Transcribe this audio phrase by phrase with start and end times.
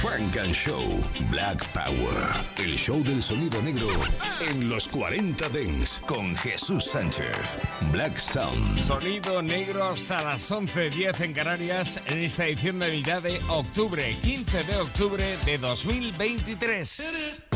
[0.00, 0.82] Frank and Show
[1.30, 2.34] Black Power.
[2.56, 3.86] El show del sonido negro
[4.40, 7.58] en los 40 Dens con Jesús Sánchez.
[7.92, 8.78] Black Sound.
[8.78, 14.62] Sonido negro hasta las 11.10 en Canarias en esta edición de mitad de octubre, 15
[14.62, 17.46] de octubre de 2023.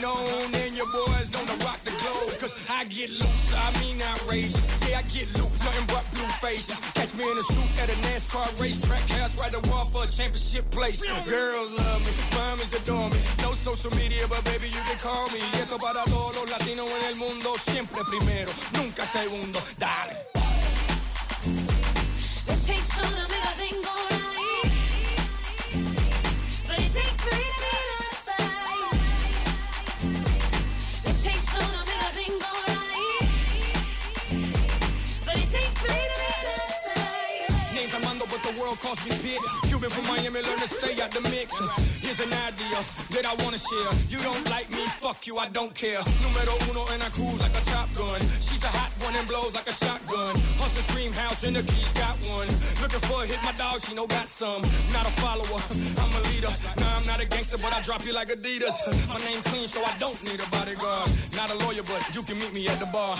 [0.00, 2.38] Internationally known, and your boys gonna rock the globe.
[2.40, 4.66] Cause I get loose, I mean outrageous.
[4.88, 6.78] Yeah, I get loose, nothing but blue faces.
[6.94, 10.06] Catch me in a suit at a NASCAR racetrack, house right the wall for a
[10.06, 11.02] championship place.
[11.24, 13.20] Girls love me, mamas adore me.
[13.42, 15.38] No social media, but baby, you can call me.
[15.38, 17.54] Y esto para todos los latinos en el mundo.
[17.58, 19.60] Siempre primero, nunca segundo.
[19.78, 20.16] Dale.
[22.48, 23.29] It takes on a
[38.78, 39.42] Calls me big.
[39.66, 41.58] Cuban from Miami, learn to stay out the mix.
[42.00, 42.78] Here's an idea
[43.18, 43.90] that I wanna share.
[44.08, 45.98] You don't like me, fuck you, I don't care.
[46.22, 48.20] Numero uno, and I cruise like a top gun.
[48.22, 50.32] She's a hot one and blows like a shotgun.
[50.62, 52.46] Hustle dream house and the keys got one.
[52.80, 54.62] Looking for a hit, my dog, she know got some.
[54.94, 55.60] Not a follower,
[55.98, 56.54] I'm a leader.
[56.78, 58.78] Nah, I'm not a gangster, but I drop you like Adidas.
[59.10, 61.10] My name clean, so I don't need a bodyguard.
[61.34, 63.18] Not a lawyer, but you can meet me at the bar.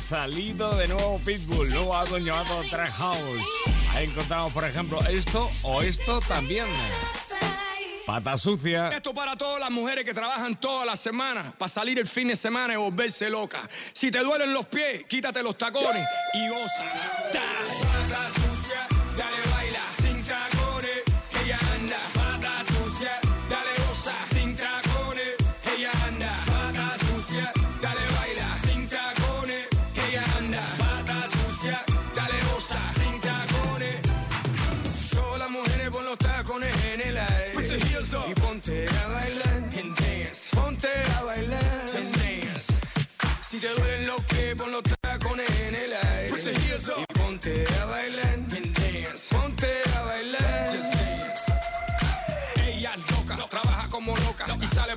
[0.00, 3.44] Salido de nuevo Pitbull, nuevo álbum llamado Track House.
[3.92, 6.66] Ahí encontramos, por ejemplo, esto o esto también.
[8.06, 8.88] Pata sucia.
[8.88, 12.36] Esto para todas las mujeres que trabajan toda la semana para salir el fin de
[12.36, 13.60] semana y volverse loca.
[13.92, 16.84] Si te duelen los pies, quítate los tacones y goza.
[17.32, 17.89] Dale.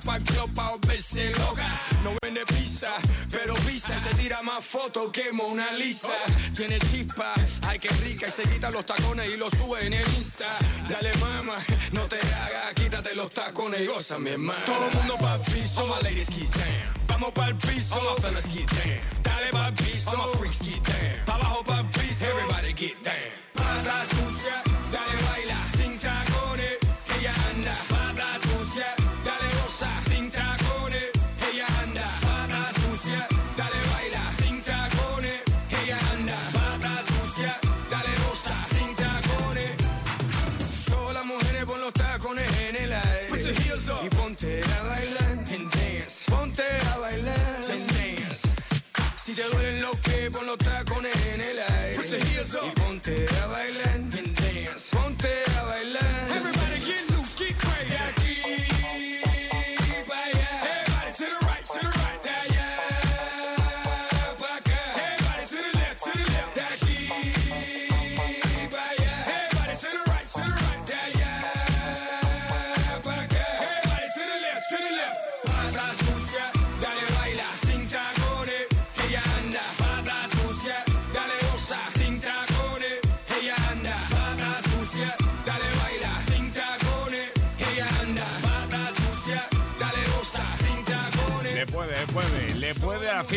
[0.03, 1.67] Pa' volverse loca.
[2.03, 2.89] No vende pizza,
[3.31, 6.17] pero pisa se tira más fotos que Mona Lisa.
[6.55, 7.33] Tiene chispa,
[7.67, 10.45] ay que rica y se quita los tacones y los sube en el Insta.
[10.87, 11.57] Dale mama,
[11.93, 14.65] no te hagas, quítate los tacones y goza mi hermano.
[14.65, 17.03] Todo el mundo pa' piso, my ladies get down.
[17.07, 19.23] Vamos el piso, my fellas down.
[19.23, 20.02] Dale pa' el piso,
[52.55, 52.82] up.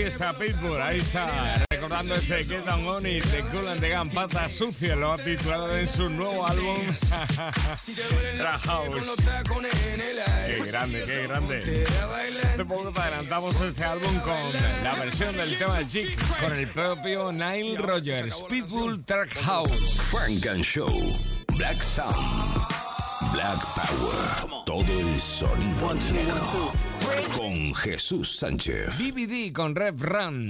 [0.07, 0.81] Fiesta Pitbull.
[0.81, 5.13] Ahí está, recordando ese Get On On It de Cool and the Pata Sucia, lo
[5.13, 6.77] ha titulado en su nuevo álbum
[8.37, 8.95] Track House.
[10.47, 11.59] Qué grande, qué grande.
[11.59, 14.53] Hace poco te adelantamos este álbum con
[14.85, 20.01] la versión del tema de Jig con el propio Nile Rogers, Pitbull Track House.
[20.11, 21.19] Frank and Show.
[21.57, 22.15] Black Sound.
[23.33, 24.65] Black Power.
[24.65, 26.96] Todo el sonido negro.
[27.33, 28.99] Con Jesús Sánchez.
[28.99, 30.49] DVD con Rev Run.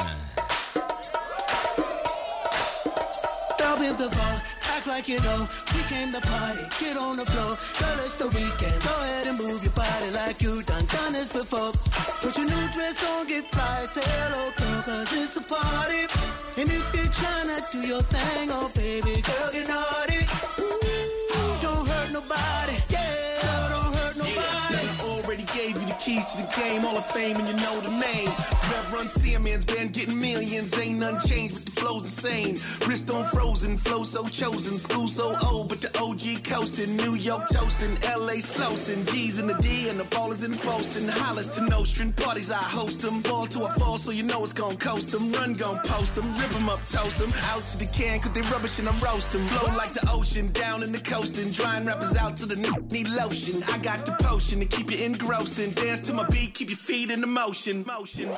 [4.76, 5.48] Act like you know.
[5.74, 7.56] We came to party, get on the floor.
[7.78, 8.78] Girl, it's the weekend.
[8.82, 11.72] Go ahead and move your body like you done done this before.
[12.20, 16.06] Put your new dress on, get fly, say hello, girl, cause it's a party.
[16.56, 19.85] And if you're trying to do your thing, oh baby, girl, get naughty.
[26.16, 28.28] Keys to the game, all of fame, and you know the name.
[28.72, 32.54] Rev Run Simmons been getting millions, ain't none changed, but the flow's insane.
[32.88, 36.96] Wrist on frozen, flow so chosen, school so old, but the OG coasting.
[36.96, 41.06] New York toasting, LA slowsing, G's in the D, and the ballers in the Boston.
[41.08, 43.20] Hollers to Nostrin, parties I host them.
[43.20, 45.30] Ball to a fall, so you know it's gon' coast them.
[45.32, 47.32] Run gon' post them, rip them up, toast them.
[47.52, 49.44] Out to the can, cause they rubbish and I'm roasting.
[49.48, 51.52] Flow like the ocean, down in the coasting.
[51.52, 53.62] Drying rappers out to the n- need lotion.
[53.70, 56.76] I got the potion to keep you engrossed and dance to my beat, keep your
[56.76, 57.84] feet in the motion.
[57.86, 58.28] Motion.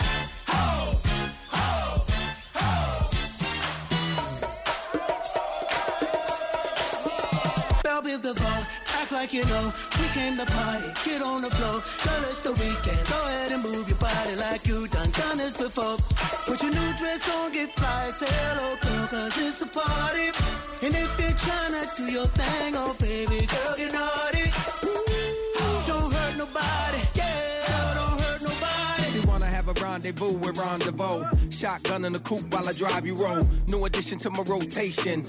[7.82, 8.62] Bell with the ball,
[9.00, 9.72] act like you know.
[10.00, 11.82] We came to party, get on the floor.
[12.04, 13.02] Girl, it's the weekend.
[13.08, 15.96] Go ahead and move your body like you done done this before.
[16.46, 20.32] Put your new dress on, get fly, say hello, girl, cause it's a party.
[20.80, 24.46] And if you're trying to do your thing, oh baby, girl, get naughty.
[24.86, 27.00] Ooh, don't hurt nobody,
[29.80, 31.24] rendezvous with rendezvous.
[31.50, 33.42] Shotgun in the coupe while I drive you roll.
[33.66, 35.22] New addition to my rotation.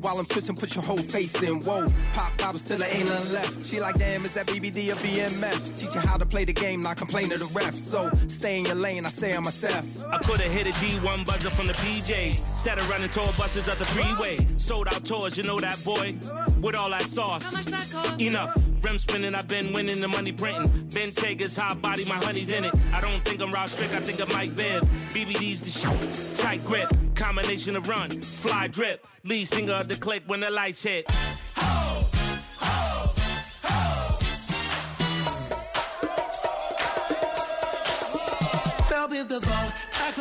[0.00, 1.60] While I'm twitching, put your whole face in.
[1.60, 3.64] Whoa, pop bottles till there ain't none left.
[3.64, 5.76] She like, damn, is that BBD or BMF?
[5.76, 7.74] Teach you how to play the game, not complain to the ref.
[7.76, 9.84] So stay in your lane, I stay on my step.
[10.10, 12.38] I coulda hit a D1 buzzer from the PJs.
[12.38, 14.38] Instead of running tour buses up the freeway.
[14.58, 16.16] Sold out tours, you know that boy.
[16.60, 17.44] With all that sauce.
[17.44, 18.20] How much that cost?
[18.20, 18.56] Enough.
[18.82, 20.88] Rem spinning, I've been winning the money printing.
[20.94, 22.74] Ben Tager's hot body, my honey's in it.
[22.92, 24.84] I don't think I'm Rob Strick, I think I Mike Bibb.
[25.08, 26.38] BBD's the shit.
[26.38, 29.06] Tight grip, combination of run, fly drip.
[29.24, 31.10] Lead singer of the click when the lights hit.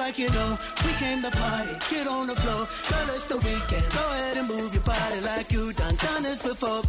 [0.06, 0.58] Like you know.
[0.86, 2.68] We came to party, get on the floor.
[2.90, 3.86] Girl, it's the weekend.
[3.98, 6.82] Go ahead and move your body like you done done this before.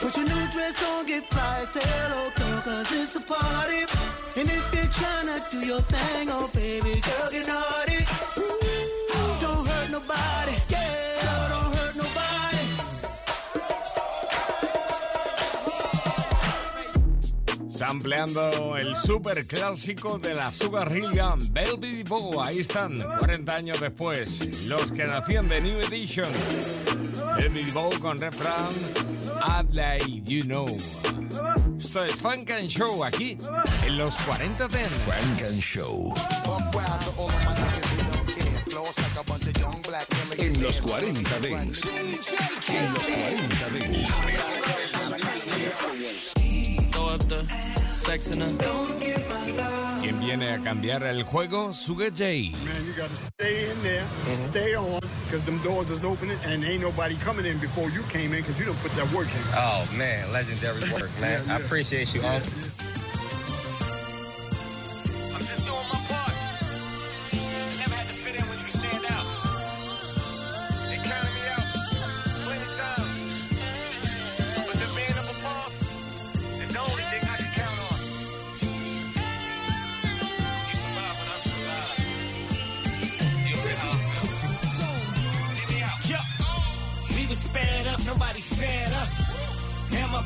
[0.00, 3.82] Put your new dress on, get fly, say hello, girl, cause it's a party.
[4.38, 8.00] And if you're trying to do your thing, oh baby, girl, get naughty.
[9.42, 11.03] Don't hurt nobody, yeah,
[17.94, 22.42] Sampleando el super clásico de la Sugar Hill Gang, Velvet Bow.
[22.42, 26.28] Ahí están, 40 años después, los que nacían de New Edition.
[27.36, 28.66] Velvet Bow con refrán
[29.70, 30.66] Like You Know.
[31.78, 33.38] Esto es Funk and Show aquí,
[33.86, 34.90] en los 40 Dents.
[35.04, 36.12] Frank and Show.
[40.38, 41.84] En los 40 Dents.
[42.68, 44.24] En los 40 Dents.
[48.04, 48.52] Throw up the sex in her.
[50.02, 51.72] ¿Quién viene a cambiar el juego?
[51.72, 52.52] Sugar J.
[52.64, 55.44] Man, you gotta stay in there, stay on, because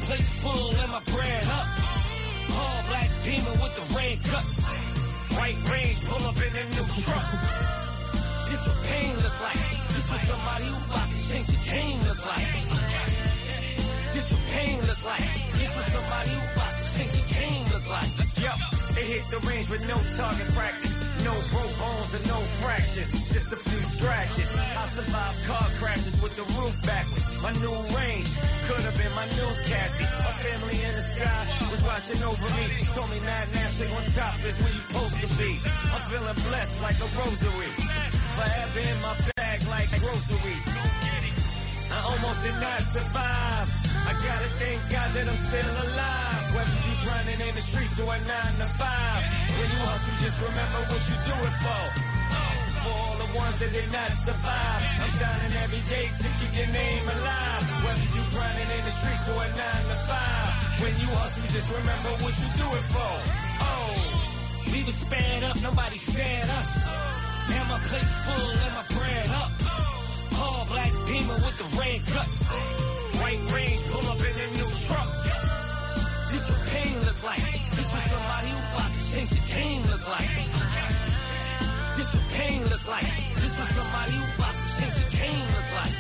[0.09, 1.69] plate full and my bread up.
[2.57, 4.57] All black beamer with the red guts.
[5.37, 7.29] White range, pull up in a new truck.
[8.49, 9.61] This what pain look like.
[9.93, 12.49] This what somebody who about to change the game look like.
[14.17, 15.29] This what pain look like.
[15.61, 18.11] This what somebody who about to change the game look like.
[18.41, 18.53] Yo,
[18.97, 20.88] they hit the range with no target practice.
[21.25, 23.11] No broke bones and no fractures.
[23.27, 24.49] Just a few scratches.
[24.55, 27.43] I survived car crashes with the roof backwards.
[27.43, 28.31] My new range
[28.67, 30.07] could have been my new casket.
[30.07, 32.67] A family in the sky was watching over me.
[32.95, 35.51] Told me Mad Nashing on top is where you supposed to be.
[35.91, 37.71] I'm feeling blessed like a rosary.
[38.37, 39.39] Forever in my bag.
[39.69, 41.08] like groceries.
[42.09, 43.69] Almost did not survive.
[44.09, 46.43] I gotta thank God that I'm still alive.
[46.57, 49.21] Whether you grinding in the streets or a nine to five.
[49.61, 51.85] When you hustle, just remember what you do it for.
[52.81, 56.71] For all the ones that did not survive, I'm shining every day to keep your
[56.73, 57.63] name alive.
[57.85, 60.51] Whether you grinding in the streets or a nine to five.
[60.81, 63.15] When you hustle, just remember what you do it for.
[63.69, 63.93] Oh,
[64.73, 66.71] we was sped up, nobody fed us.
[67.53, 69.53] Now my plate full and my bread up.
[70.41, 72.39] All black beamer with the red guts.
[73.21, 75.11] White range, pull up in a new truck.
[76.31, 77.43] This what pain look like.
[77.77, 80.31] This what somebody who about to change the game look like.
[81.97, 83.11] This what pain look like.
[83.43, 85.97] This what somebody who about to change the game look like.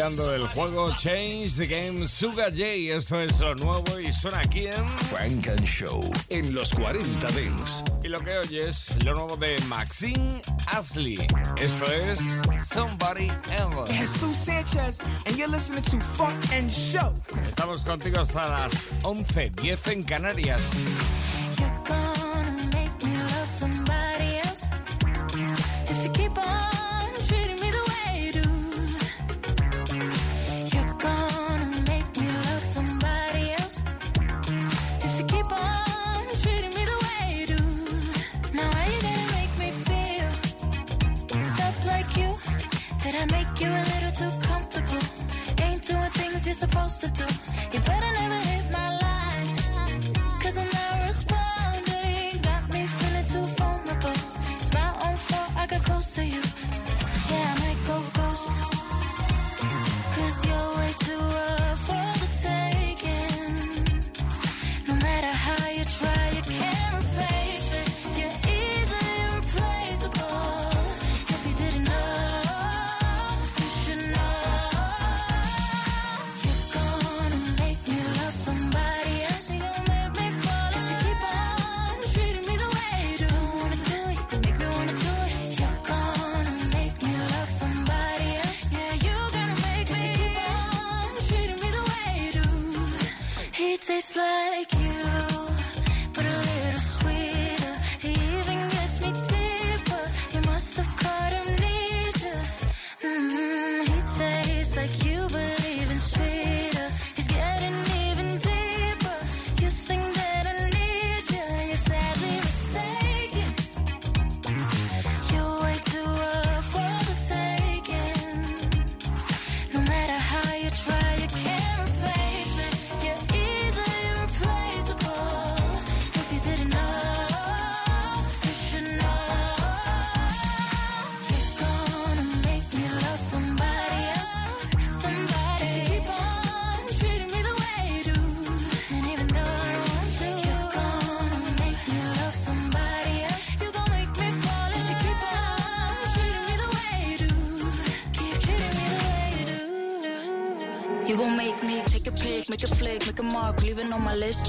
[0.09, 2.95] Cambiando el juego, Change the Game, Suga J.
[2.95, 4.87] Esto es lo nuevo y suena aquí en.
[5.07, 7.83] Frank and Show en los 40 Dents.
[8.03, 11.27] Y lo que oyes, lo nuevo de Maxine Ashley.
[11.57, 12.19] Esto es
[12.67, 13.93] Somebody Else.
[13.93, 17.13] Jesus Sanchez, and you're listening to Funk and Show.
[17.47, 20.61] Estamos contigo hasta las 11.10 en Canarias.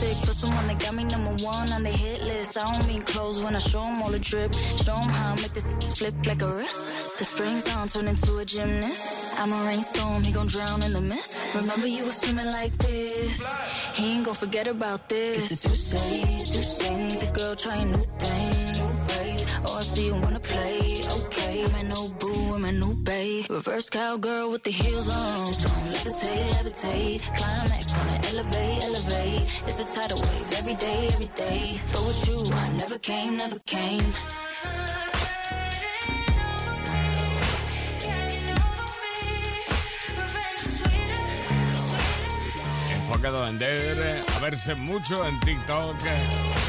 [0.00, 0.24] Lipstick.
[0.24, 2.56] For someone that got me number one on the hit list.
[2.56, 4.54] I don't mean clothes when I show 'em all the drip.
[4.84, 7.18] Show 'em how I make this flip like a wrist.
[7.18, 9.02] The strings on, turn into a gymnast.
[9.38, 11.54] I'm a rainstorm, he gon' drown in the mist.
[11.54, 13.42] Remember you were swimming like this.
[13.94, 15.50] He ain't gon' forget about this.
[15.50, 17.20] It's too safe, too safe.
[17.20, 19.46] The girl trying new thing, new ways.
[19.66, 21.40] Oh, I see you wanna play, okay.
[21.50, 21.72] day.
[21.72, 23.46] My new boo, I'm my new babe.
[23.50, 25.48] Reverse cowgirl with the heels on.
[25.48, 27.20] It's gon' levitate, levitate.
[27.36, 27.86] Climax
[28.30, 29.42] elevate, elevate.
[29.66, 31.80] It's a tidal wave every day, every day.
[31.92, 34.04] But with you, I never came, never came.
[42.94, 45.96] Enfocado a vender, a verse mucho en TikTok.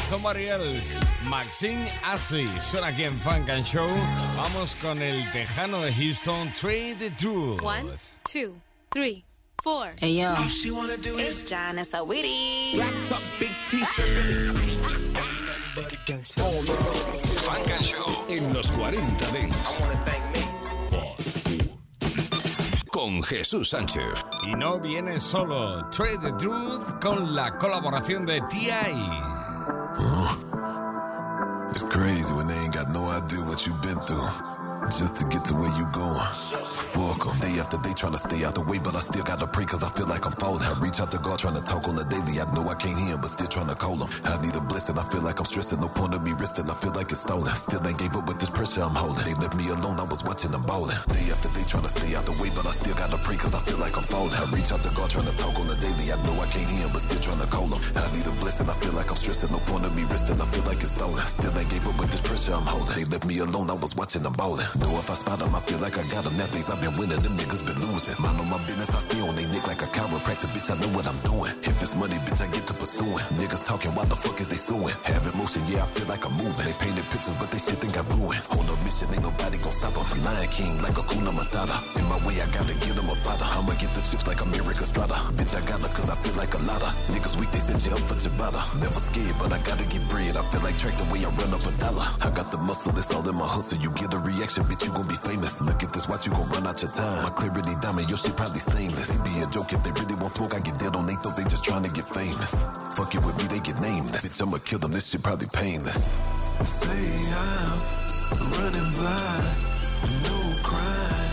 [0.09, 3.87] Somebody else, Maxine Ashley, suena aquí en Funk and Show.
[4.35, 7.61] Vamos con el tejano de Houston, Trade the Truth.
[7.61, 7.91] One,
[8.25, 8.55] two,
[8.91, 9.23] three,
[9.63, 9.91] four.
[9.97, 10.29] Hey, yo.
[10.29, 12.75] All she wanna do It's is John and Saweetie.
[12.75, 14.57] black top, big t-shirt.
[17.45, 19.81] Funk and Show en los 40 Dents.
[22.91, 24.23] Con Jesús Sánchez.
[24.43, 28.93] Y no viene solo, Trade the Truth con la colaboración de T.I.
[31.71, 34.27] It's crazy when they ain't got no idea what you've been through.
[34.89, 36.19] Just to get to where you going.
[36.65, 37.39] Fuck 'em.
[37.39, 39.83] Day after day trying to stay out the way, but I still gotta pray cause
[39.83, 40.63] I feel like I'm falling.
[40.63, 42.41] I reach out to God trying to talk on the daily.
[42.41, 44.09] I know I can't hear him, but still trying to call him.
[44.25, 44.97] I need a blessing.
[44.97, 45.79] I feel like I'm stressing.
[45.79, 46.69] No point of me resting.
[46.69, 47.53] I feel like it's stolen.
[47.55, 49.23] Still ain't gave up with this pressure I'm holding.
[49.23, 49.99] They left me alone.
[49.99, 50.97] I was watching them ballin'.
[51.13, 53.53] Day after day trying to stay out the way, but I still gotta pray cause
[53.53, 54.33] I feel like I'm falling.
[54.33, 56.11] I reach out to God trying to talk on the daily.
[56.11, 57.81] I know I can't hear him, but still trying to call him.
[57.95, 58.67] I need a blessing.
[58.69, 59.51] I feel like I'm stressing.
[59.51, 60.41] No point of me resting.
[60.41, 61.23] I feel like it's stolen.
[61.25, 62.95] Still ain't gave up with this pressure I'm holding.
[62.95, 63.69] They left me alone.
[63.69, 64.67] I was watching them ballin'.
[64.79, 66.37] Know if I spot them, I feel like I got them.
[66.37, 67.19] That things I've been winning.
[67.19, 68.15] Them niggas been losing.
[68.21, 68.95] Mind on my business.
[68.95, 70.47] I stay on they neck like a chiropractor.
[70.55, 71.51] Bitch, I know what I'm doing.
[71.63, 73.25] If it's money, bitch, I get to pursuing.
[73.35, 74.95] Niggas talking, why the fuck is they suing?
[75.03, 76.65] Have emotion, yeah, I feel like I'm moving.
[76.65, 78.41] They painted pictures, but they shit think I'm ruined.
[78.55, 80.07] On a mission, ain't nobody gon' stop 'em.
[80.23, 81.77] Lion King, like a Kuna Matata.
[81.99, 83.45] In my way, I gotta get them a bada.
[83.57, 85.15] I'ma get the chips like I'm Erik Estrada.
[85.35, 86.95] Bitch, I gotta, cause I feel like a lotta.
[87.11, 88.61] Niggas weak, they said you up for Ciabatta.
[88.79, 90.37] Never scared, but I gotta get bread.
[90.37, 92.07] I feel like track the way I run up a dollar.
[92.23, 93.77] I got the muscle, it's all in my hustle.
[93.79, 95.61] You get a reaction, bitch, you gon' be famous.
[95.61, 97.23] Look at this, watch you gon' run out your time.
[97.23, 99.07] My clarity diamond, your shit probably stainless.
[99.09, 100.53] They be a joke if they really want smoke.
[100.53, 102.63] I get dead on they thought they just trying to get famous.
[102.95, 104.25] Fuck it with me, they get nameless.
[104.25, 106.15] Bitch, I'ma kill them, this shit probably painless.
[106.63, 106.89] Say
[107.33, 109.45] I'm running blind,
[110.25, 111.31] no crime.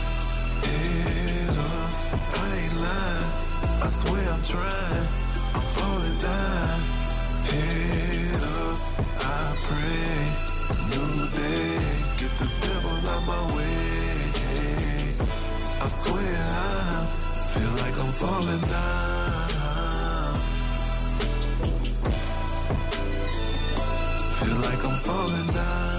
[0.64, 1.92] Head up,
[2.38, 3.30] I ain't lying.
[3.82, 5.06] I swear I'm trying,
[5.54, 6.80] I'm falling down.
[7.48, 8.78] Head up,
[9.20, 10.47] I pray.
[10.68, 11.78] New day,
[12.20, 13.88] get the devil out my way.
[15.80, 17.06] I swear I
[17.52, 20.34] feel like I'm falling down.
[24.38, 25.97] Feel like I'm falling down.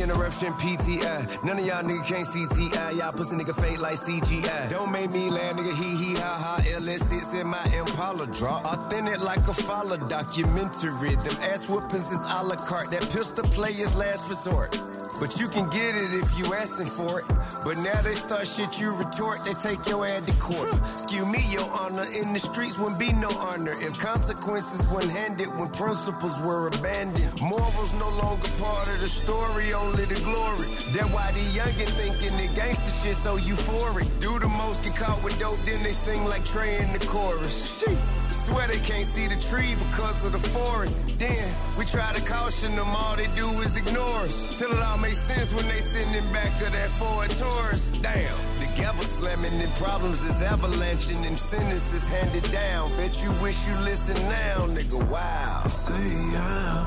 [0.00, 1.44] Interruption, PTI.
[1.44, 2.98] None of y'all nigga can't see TI.
[2.98, 4.68] Y'all pussy nigga fake like CGI.
[4.68, 5.74] Don't make me laugh, nigga.
[5.74, 6.76] Hee hee ha ha.
[6.78, 8.60] LS sits in my Impala draw.
[8.62, 11.14] Authentic like a follow documentary.
[11.16, 12.90] Them ass whoopings is a la carte.
[12.90, 14.95] That pistol play is last resort.
[15.18, 17.26] But you can get it if you asking for it.
[17.64, 20.68] But now they start shit you retort, they take your ad to court.
[20.84, 22.04] Skew me, your honor.
[22.12, 23.74] In the streets wouldn't be no honor.
[23.80, 27.32] If consequences weren't handed when principles were abandoned.
[27.40, 30.68] Morals no longer part of the story, only the glory.
[30.92, 34.08] That's why the youngin' thinking the gangster shit so euphoric.
[34.20, 37.80] Do the most, get caught with dope, then they sing like Trey in the chorus.
[37.80, 38.25] Shit.
[38.46, 41.18] Swear they can't see the tree because of the forest.
[41.18, 44.56] Then we try to caution them, all they do is ignore us.
[44.56, 47.88] Till it all makes sense when they sitting in back of that Ford Taurus.
[47.98, 52.88] Damn, the gavel slamming and problems is avalanching and sentences handed down.
[52.96, 55.02] Bet you wish you listen now, nigga.
[55.10, 55.66] Wow.
[55.66, 56.06] Say
[56.38, 56.86] I'm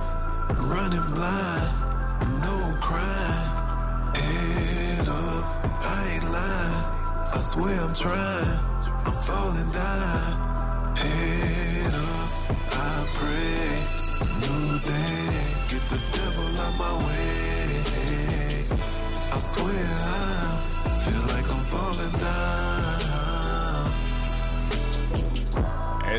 [0.72, 1.72] running blind,
[2.39, 4.15] no crime.
[4.15, 5.43] Head up,
[5.84, 6.86] I ain't lying.
[7.36, 8.60] I swear I'm trying,
[9.04, 10.59] I'm falling down.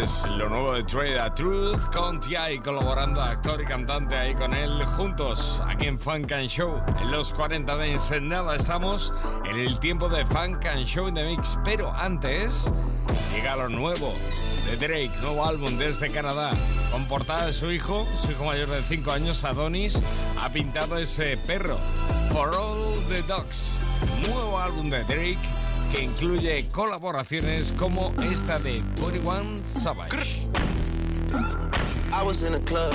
[0.00, 2.60] Es lo nuevo de Trade Truth con T.I.
[2.60, 6.82] colaborando actor y cantante ahí con él juntos aquí en Funk and Show.
[6.98, 9.12] En los 40 de en nada estamos
[9.44, 11.58] en el tiempo de Funk and Show in the Mix.
[11.64, 12.72] Pero antes
[13.30, 14.14] llega lo nuevo
[14.70, 16.52] de Drake, nuevo álbum desde Canadá.
[16.92, 20.00] Con portada de su hijo, su hijo mayor de 5 años, Adonis,
[20.38, 21.76] ha pintado ese perro.
[22.32, 23.80] For All the Dogs.
[24.28, 25.38] Nuevo álbum de Drake
[25.92, 30.46] que incluye colaboraciones como esta de 41 Savage.
[32.12, 32.94] I was in the club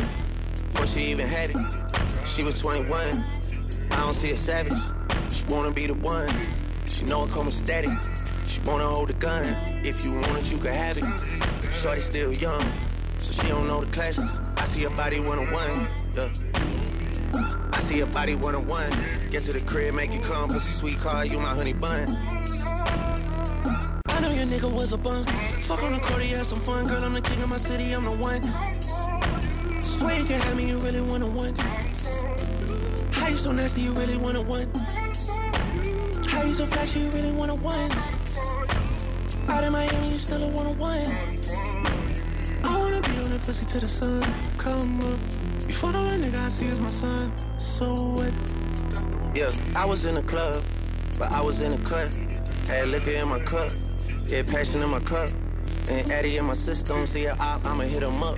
[0.72, 1.58] before she even had it.
[2.26, 3.24] She was 21.
[3.92, 4.74] I don't see a savage.
[5.30, 6.30] She wanna be the one.
[6.86, 7.92] She know it coming static.
[8.46, 9.44] She wanna hold a gun.
[9.84, 11.04] If you want it, you can have it.
[11.76, 12.64] Shorty still young,
[13.18, 14.40] so she don't know the classes.
[14.58, 16.30] I see her body one on one, yeah.
[17.72, 18.90] I see her body one on one.
[19.30, 22.08] Get to the crib, make you come, pussy sweet car, you my honey bun.
[24.08, 25.26] I know your nigga was a bum.
[25.62, 26.88] Fuck on the court, yeah, some fun.
[26.88, 28.42] Girl, I'm the king of my city, I'm the one.
[29.82, 31.56] Swear you can have me, you really wanna one.
[33.12, 34.72] How you so nasty, you really wanna one.
[36.26, 37.92] How you so flashy, you really wanna one.
[39.50, 40.92] Out in Miami, you still a one on one.
[42.64, 44.24] I wanna beat on that pussy till the sun
[44.58, 45.20] come up.
[45.68, 47.32] Before the one nigga I see is my son.
[47.60, 48.34] So what?
[49.36, 50.64] Yeah, I was in the club,
[51.20, 52.14] but I was in the cut.
[52.68, 53.72] Had liquor in my cup,
[54.28, 55.30] yeah, passion in my cup.
[55.92, 58.38] And Addy in my system, see op, I'ma hit him up.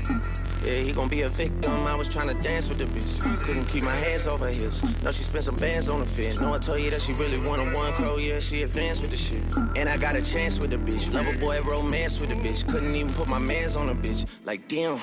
[0.67, 1.71] Yeah, he gon' be a victim.
[1.87, 3.21] I was tryna dance with the bitch.
[3.45, 4.83] Couldn't keep my hands off her hips.
[5.01, 6.41] No, she spent some bands on the fit.
[6.41, 8.17] No, I told you that she really wanted one crow.
[8.17, 9.41] Yeah, she advanced with the shit.
[9.77, 11.13] And I got a chance with the bitch.
[11.13, 12.69] Lover boy romance with the bitch.
[12.69, 14.27] Couldn't even put my mans on the bitch.
[14.43, 14.99] Like, damn.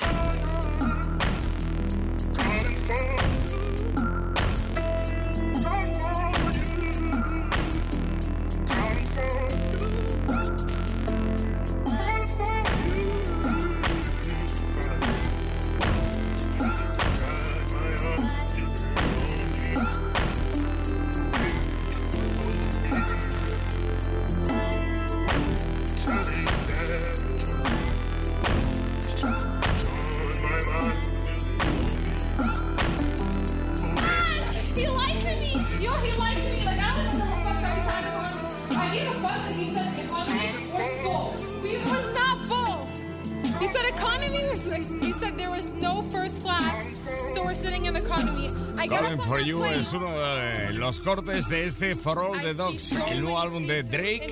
[51.55, 54.27] De este For All the Dogs, el nuevo álbum de Drake,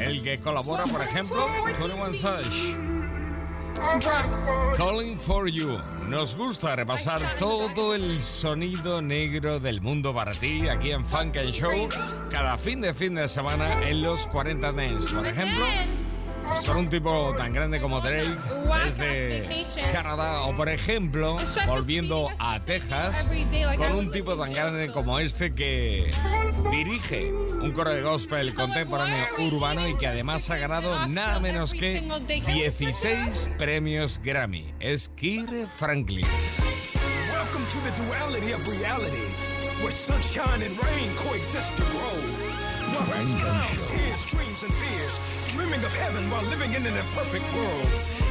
[0.00, 2.74] el que colabora, por ejemplo, 21 Savage.
[4.76, 5.78] Calling for You.
[6.08, 11.50] Nos gusta repasar todo el sonido negro del mundo para ti aquí en Funk and
[11.50, 11.88] Show
[12.30, 15.14] cada fin de fin de semana en los 40 Dance.
[15.14, 15.66] Por ejemplo,
[16.52, 18.28] pues con un tipo tan grande como Drake
[18.84, 19.42] desde
[19.92, 21.36] Canadá o por ejemplo,
[21.66, 23.28] volviendo a Texas
[23.76, 26.10] con un tipo tan grande como este que
[26.70, 32.02] dirige un coro de gospel contemporáneo urbano y que además ha ganado nada menos que
[32.46, 34.74] 16 premios Grammy.
[34.80, 36.26] Es Kire Franklin.
[37.30, 39.34] Welcome to the duality of reality,
[39.82, 42.52] where sunshine and rain coexist to grow.
[42.92, 47.88] Smiles, tears, dreams, and fears, dreaming of heaven while living in an imperfect world.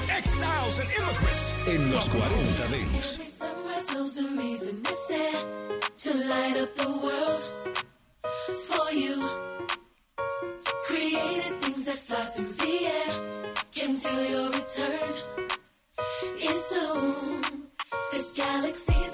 [0.09, 1.53] Exiles and immigrants.
[1.67, 3.13] En los 40 Dance.
[3.13, 7.41] Every sunrise knows the reason it's there to light up the world
[8.67, 9.23] for you.
[10.83, 15.13] Created things that fly through the air, can feel your return.
[16.37, 17.41] It's soon.
[18.11, 19.10] The galaxies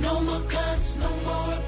[0.00, 0.40] No more
[0.78, 1.58] violence, no more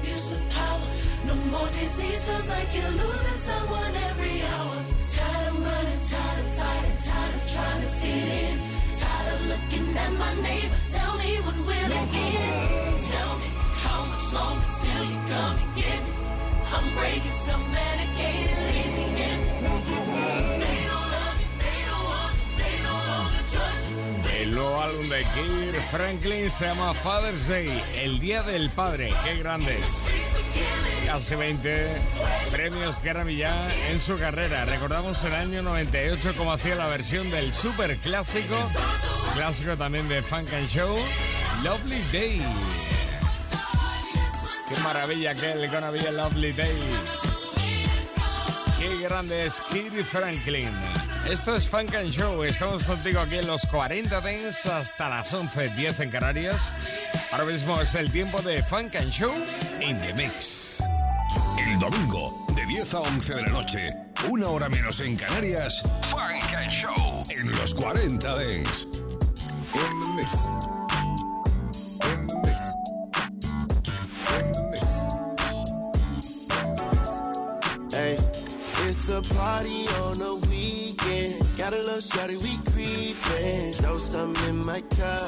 [1.31, 4.75] No more disease feels like you're losing someone every hour.
[5.15, 8.55] Tired of running, tired of fighting, tired of trying to fit in.
[8.99, 10.79] Tired of looking at my neighbor.
[10.91, 12.99] Tell me when will it end?
[13.11, 13.47] Tell me
[13.83, 16.11] how much longer till you come and get me?
[16.75, 19.53] I'm breaking, self-medicating, leaves me empty.
[20.63, 24.41] They don't love they don't want you, they no longer trust you.
[24.41, 29.13] El nuevo álbum de Kirk Franklin se llama Father's Day, el Día del Padre.
[29.23, 29.77] ¡Qué grande!
[31.11, 31.87] Casi 20
[32.51, 34.63] premios ya en su carrera.
[34.63, 38.55] Recordamos el año 98 como hacía la versión del super clásico,
[39.33, 40.97] clásico también de Funk and Show,
[41.63, 42.41] Lovely Day.
[44.69, 46.79] ¡Qué maravilla que el Gonna Lovely Day!
[48.79, 50.71] ¡Qué grande es Kirk Franklin!
[51.29, 52.41] Esto es Funk and Show.
[52.45, 56.71] Estamos contigo aquí en los 40 Dents hasta las 11.10 en Canarias.
[57.33, 59.33] Ahora mismo es el tiempo de Funk and Show
[59.81, 60.70] in the Mix.
[61.71, 63.87] El domingo, de 10 a 11 de la noche,
[64.29, 68.87] una hora menos en Canarias, Funk and Show en los 40 Dents.
[69.73, 70.49] In the mix.
[72.43, 72.61] Mix.
[74.69, 75.03] Mix.
[77.93, 78.17] Hey,
[78.89, 81.57] it's a party on the weekend.
[81.57, 83.80] Got a little shawty, we creepin'.
[84.01, 85.21] Know something in my cup,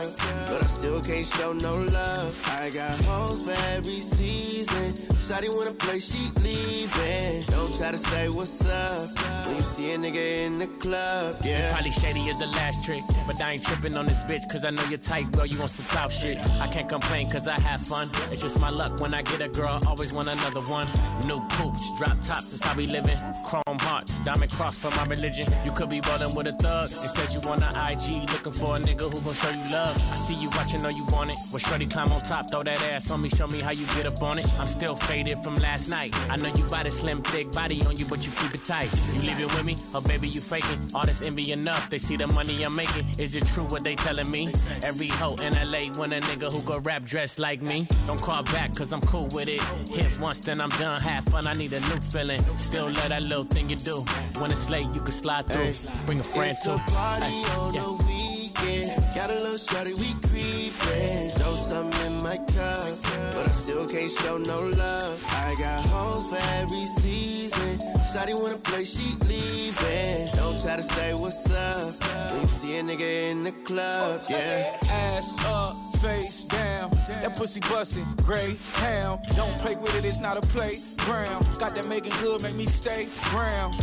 [0.47, 2.49] but I still can't show no love.
[2.59, 4.93] I got hoes for every season.
[5.23, 7.43] Shawty wanna play, she leaving.
[7.45, 11.71] Don't try to say what's up when you see a nigga in the club, yeah.
[11.71, 14.71] Probably shady as the last trick, but I ain't tripping on this bitch, cause I
[14.71, 15.45] know you're tight, girl.
[15.45, 16.39] You want some clout shit.
[16.59, 18.09] I can't complain, cause I have fun.
[18.31, 20.87] It's just my luck when I get a girl, always want another one.
[21.27, 23.17] New poops, drop tops, that's how we living.
[23.45, 25.47] Chrome hearts, diamond cross for my religion.
[25.63, 28.79] You could be rolling with a thug, instead you on a IG, looking for a
[28.79, 29.97] nigga who gon' show you love.
[30.11, 31.37] I see you watching, know you want it.
[31.51, 34.05] Well, shorty climb on top, throw that ass on me, show me how you get
[34.05, 34.47] up on it.
[34.59, 36.11] I'm still faded from last night.
[36.29, 38.89] I know you got a slim, thick body on you, but you keep it tight.
[39.13, 40.87] You leave it with me, or baby, you faking.
[40.93, 43.05] All this envy enough, they see the money I'm making.
[43.19, 44.51] Is it true what they telling me?
[44.83, 47.87] Every hoe in LA want a nigga who go rap dressed like me.
[48.07, 49.61] Don't call back, cause I'm cool with it.
[49.89, 50.99] Hit once, then I'm done.
[51.01, 52.41] Have fun, I need a new feeling.
[52.57, 54.03] Still love that little thing you do.
[54.39, 55.73] When it's late, you can slide through.
[56.05, 56.71] Bring a friend it's too.
[56.71, 57.25] a party
[57.57, 58.52] on yeah.
[58.63, 59.13] Weekend.
[59.15, 61.39] Got a little shawty, we creepin'.
[61.39, 65.23] Know something in my cup, but I still can't show no love.
[65.29, 67.79] I got hoes for every season.
[68.11, 70.31] Shawty wanna play, she leaving.
[70.33, 74.77] Don't try to say what's up when you see a nigga in the club, yeah.
[74.89, 76.91] Ass up, face down.
[77.07, 79.21] That pussy bustin', gray hound.
[79.35, 80.75] Don't play with it, it's not a play.
[80.97, 81.47] playground.
[81.59, 83.73] Got that making good, make me stay brown.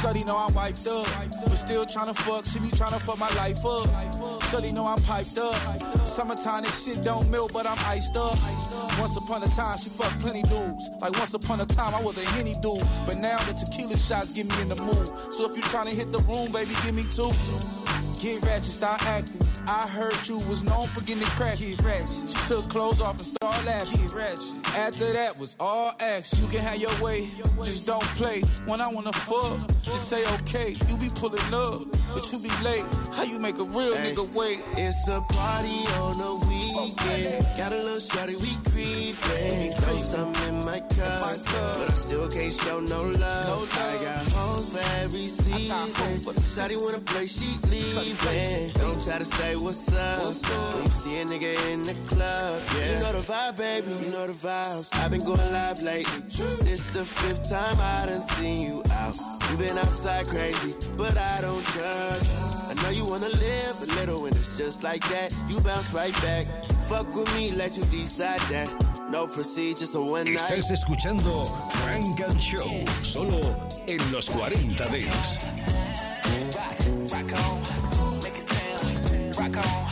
[0.00, 1.06] Shorty know I'm wiped up,
[1.44, 2.44] but still tryna fuck.
[2.46, 3.86] She be tryna fuck my life up.
[4.44, 6.06] Shorty know I'm piped up.
[6.06, 8.36] Summertime, this shit don't melt, but I'm iced up.
[8.98, 10.90] Once upon a time, she fucked plenty dudes.
[11.00, 12.84] Like once upon a time, I was a henny dude.
[13.06, 15.08] But now the tequila shots get me in the mood.
[15.32, 17.30] So if you tryna hit the room, baby, give me two.
[18.20, 19.40] Get ratchet, start acting.
[19.66, 21.56] I heard you was known for getting crack.
[21.56, 22.28] Get ratchet.
[22.28, 24.00] She took clothes off and started laughing.
[24.02, 24.76] Get ratchet.
[24.76, 26.38] After that was all action.
[26.42, 27.30] You can have your way,
[27.64, 28.42] just don't play.
[28.66, 30.76] When I wanna fuck, just say okay.
[30.88, 32.84] You be pulling up, but you be late.
[33.12, 34.60] How you make a real Hey, nigga wait?
[34.76, 36.59] It's a party on the weekend.
[37.56, 39.76] Got a little shorty, we creepin'.
[39.86, 41.20] Ghost, I'm in my cup,
[41.78, 43.68] but I still can't show no love.
[43.78, 46.20] I got hoes for every season.
[46.50, 48.72] Shawty wanna play, she leaving.
[48.74, 50.18] Don't try to say what's up.
[50.74, 52.94] When you see a nigga in the club, yeah.
[52.94, 53.90] You know the vibe, baby.
[54.04, 54.94] You know the vibes.
[54.96, 56.22] I've been going live lately.
[56.64, 59.16] This the fifth time I done seen you out.
[59.50, 62.24] You been outside crazy, but I don't judge.
[62.68, 65.34] I know you wanna live a little when it's just like that.
[65.48, 66.44] You bounce right back.
[66.90, 68.68] Fuck with me, let you decide that.
[69.08, 70.38] No procedures, a one night.
[70.38, 71.46] Estás escuchando
[71.84, 73.38] Funk and Show, solo
[73.86, 75.40] en los 40 Dance.
[77.12, 79.38] Rock on, make it sound.
[79.38, 79.89] Rock on.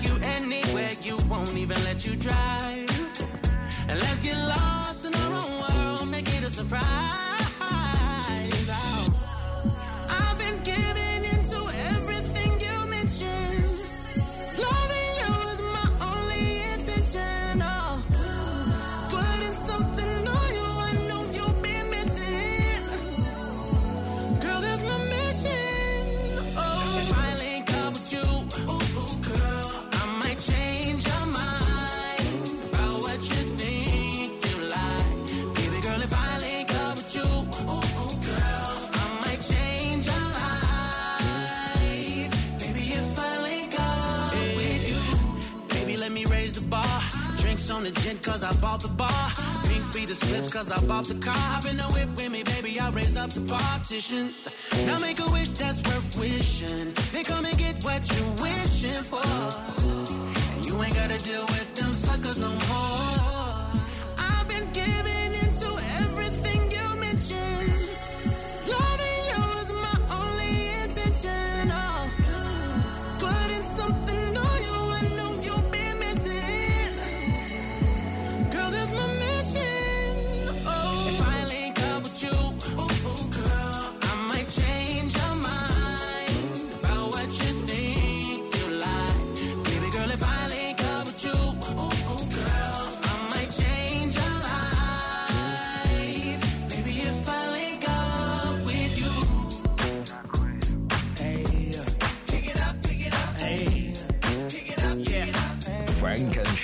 [0.00, 2.59] Take you anywhere you won't even let you drive.
[48.10, 49.30] Gin cause I bought the bar.
[49.68, 51.34] Pink be the slips cause I bought the car.
[51.52, 54.34] Hop in the whip with me, baby, I'll raise up the partition.
[54.86, 56.92] Now make a wish that's worth wishing.
[57.12, 59.22] Then come and get what you're wishing for.
[60.54, 63.09] And you ain't gotta deal with them suckers no more.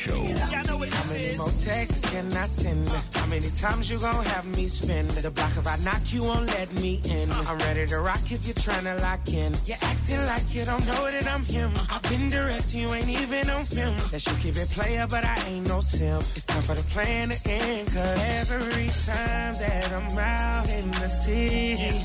[0.07, 0.23] Show.
[0.23, 2.89] How many more texts can I send?
[2.89, 5.11] How many times you gon' have me spend?
[5.11, 7.33] The block if I knock you won't let me in.
[7.33, 9.53] I'm ready to rock if you're tryna lock in.
[9.65, 11.73] You're acting like you don't know that I'm him.
[11.91, 13.97] I've been direct, you ain't even on film.
[14.13, 16.23] That you keep it player, but I ain't no simp.
[16.37, 17.89] It's time for the plan to end.
[17.89, 22.01] Cause every time that I'm out in the city,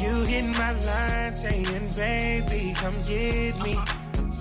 [0.00, 3.76] you hit my line saying, baby, come get me.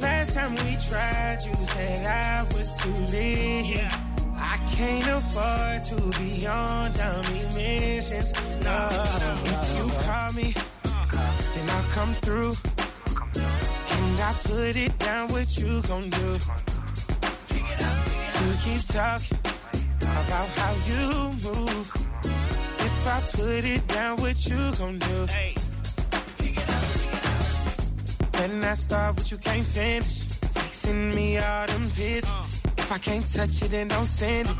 [0.04, 3.80] Last time we tried, you said I was too late.
[4.36, 8.34] I can't afford to be on dummy missions.
[8.66, 8.90] No,
[9.46, 12.52] if you call me, then I'll come through.
[13.96, 16.38] And I put it down, what you gon' do?
[17.50, 19.40] You keep talking
[20.02, 21.88] about how you move.
[22.26, 25.28] If I put it down, what you gon' do?
[28.40, 30.28] When I start, what you can't finish.
[30.54, 32.62] Texting me all them pictures.
[32.78, 34.56] If I can't touch it, then don't send it.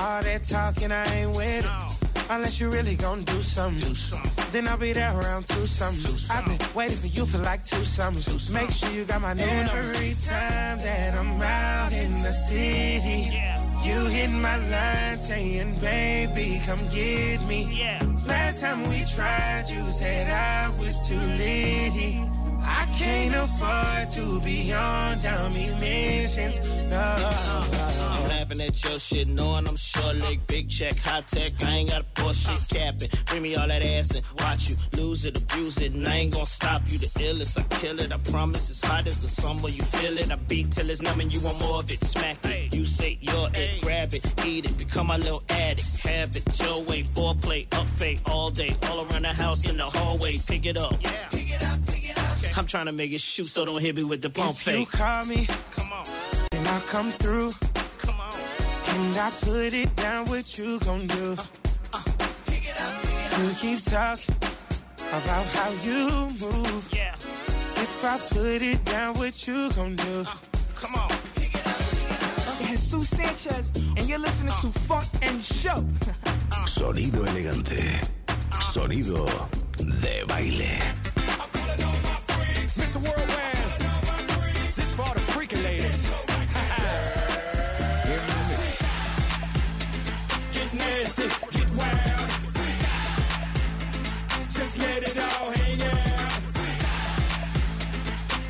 [0.00, 1.96] All that talking, I ain't with it.
[2.28, 3.94] Unless you really gon' do something.
[4.50, 6.28] Then I'll be there around two summers.
[6.30, 8.52] I've been waiting for you for like two summers.
[8.52, 9.72] Make sure you got my number.
[9.76, 13.30] Every time that I'm out in the city,
[13.84, 17.68] you hit my line saying, baby, come get me.
[17.70, 18.02] Yeah.
[18.26, 22.22] Last time we tried, you said I was too litty.
[22.66, 26.58] I can't afford to be on dummy missions.
[26.90, 26.96] No.
[26.98, 31.52] I'm laughing at your shit, knowing I'm short leg, big check, high tech.
[31.62, 33.08] I ain't got a poor shit capping.
[33.26, 36.32] Bring me all that ass and watch you lose it, abuse it, and I ain't
[36.32, 36.98] gonna stop you.
[36.98, 38.12] The illest, I kill it.
[38.12, 39.68] I promise it's hot as the summer.
[39.68, 40.30] You feel it.
[40.30, 42.02] I beat till it's numb and you want more of it.
[42.04, 42.74] Smack it.
[42.74, 46.06] You say you're it, grab it, eat it, become my little addict.
[46.06, 49.84] Have it your way, foreplay, up fake all day, all around the house in the
[49.84, 50.36] hallway.
[50.46, 51.00] Pick it up.
[51.30, 51.45] Pick
[52.58, 54.86] I'm trying to make it shoot, so don't hit me with the pump If you
[54.86, 56.04] call me, Come on,
[56.50, 57.50] then I come through.
[57.98, 58.32] come on.
[58.32, 61.34] And I put it down, what you gon' do?
[61.34, 61.42] Uh,
[61.92, 62.02] uh,
[62.46, 63.38] pick it up, pick it up.
[63.42, 64.34] You keep talking
[65.12, 66.88] about how you move.
[66.94, 67.14] Yeah.
[67.14, 70.20] If I put it down, what you gon' do?
[70.26, 70.34] Uh,
[70.76, 71.10] come on.
[72.66, 75.76] Jesus Sanchez, and you're listening to Funk and Show.
[76.66, 78.00] Sonido elegante.
[78.60, 79.26] Sonido
[79.76, 81.05] de baile.
[82.76, 82.96] Mr.
[82.96, 83.56] Worldwide.
[84.76, 86.02] This for the freaking ladies.
[90.52, 92.30] get nasty, get wild.
[94.50, 96.42] Just let it all hang out.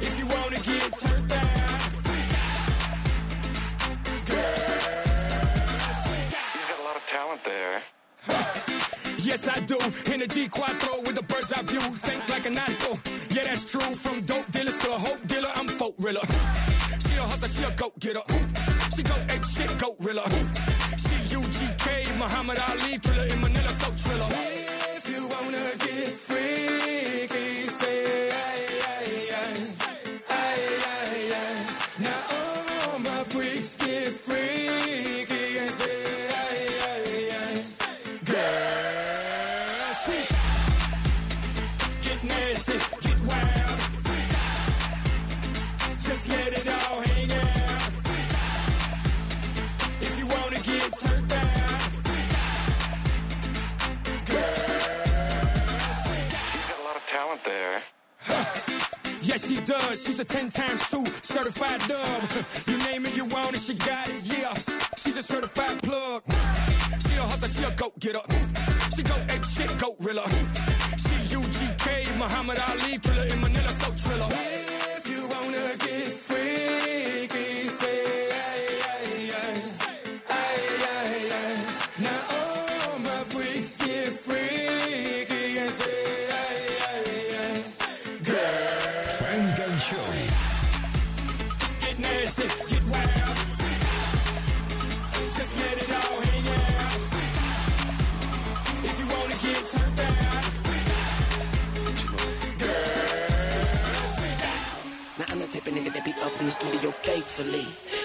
[0.00, 1.80] If you wanna get turned down.
[4.04, 4.28] You've
[6.68, 7.82] got a lot of talent there.
[9.18, 9.76] Yes, I do.
[10.12, 11.80] In a G4 with the bird's eye view.
[11.80, 12.15] Think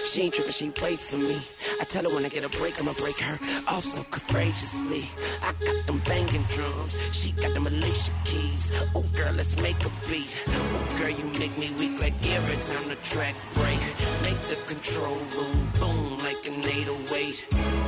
[0.04, 1.38] She ain't tripping, she wait for me.
[1.80, 5.08] I tell her when I get a break, I'ma break her off so courageously.
[5.42, 8.72] I got them banging drums, she got them Alicia keys.
[8.94, 10.36] Oh girl, let's make a beat.
[10.48, 13.80] Oh girl, you make me weak like every time the track break.
[14.22, 17.81] Make the control room boom like an 808.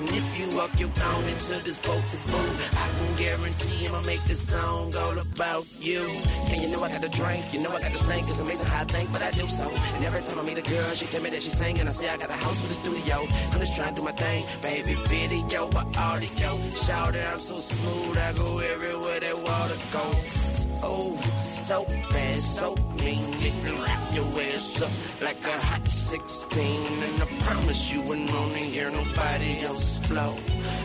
[0.00, 2.00] And if you walk your down into this vocal
[2.32, 6.00] boom, I can guarantee I'ma make this song all about you.
[6.48, 8.24] And you know I got the drink, you know I got the snake.
[8.26, 9.68] It's amazing how I think, but I do so.
[9.68, 11.86] And every time I meet a girl, she tell me that she's singing.
[11.86, 13.26] I say I got a house with a studio.
[13.52, 14.94] I'm just trying to do my thing, baby.
[14.94, 16.58] Video, but audio.
[16.74, 18.16] Shout it, I'm so smooth.
[18.16, 20.59] I go everywhere that water go.
[20.82, 21.14] Oh,
[21.50, 22.74] so bad, so
[23.04, 23.30] mean.
[23.40, 27.02] Make me wrap your ass up like a hot 16.
[27.02, 30.34] And I promise you wouldn't wanna hear nobody else flow.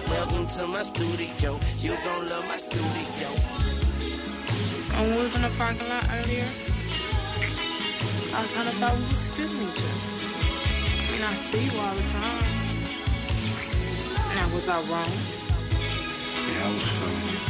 [0.09, 1.59] Welcome to my studio.
[1.79, 3.29] You gon' love my studio.
[4.97, 6.47] I was in the parking lot earlier.
[8.33, 10.15] I kind of thought we was feeling each other.
[11.15, 12.65] And I see you all the time.
[14.35, 15.11] Now, was I wrong?
[15.71, 17.44] Yeah, I was feeling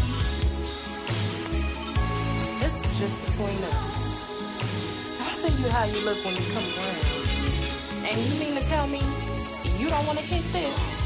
[2.65, 4.25] This is just between us.
[5.19, 8.07] I see you how you look when you come around.
[8.09, 9.01] And you mean to tell me
[9.77, 11.04] you don't want to hit this?